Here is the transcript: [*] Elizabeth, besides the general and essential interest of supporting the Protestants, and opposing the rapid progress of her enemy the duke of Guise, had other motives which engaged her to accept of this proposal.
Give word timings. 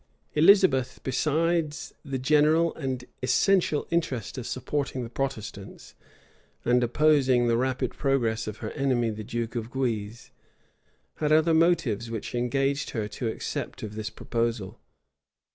[*] 0.21 0.33
Elizabeth, 0.33 0.99
besides 1.03 1.93
the 2.03 2.17
general 2.17 2.73
and 2.73 3.05
essential 3.21 3.85
interest 3.91 4.35
of 4.35 4.47
supporting 4.47 5.03
the 5.03 5.11
Protestants, 5.11 5.93
and 6.65 6.83
opposing 6.83 7.45
the 7.47 7.55
rapid 7.55 7.91
progress 7.93 8.47
of 8.47 8.57
her 8.65 8.71
enemy 8.71 9.11
the 9.11 9.23
duke 9.23 9.53
of 9.55 9.69
Guise, 9.69 10.31
had 11.17 11.31
other 11.31 11.53
motives 11.53 12.09
which 12.09 12.33
engaged 12.33 12.89
her 12.89 13.07
to 13.09 13.27
accept 13.27 13.83
of 13.83 13.93
this 13.93 14.09
proposal. 14.09 14.79